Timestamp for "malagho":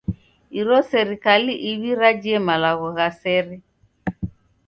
2.47-2.87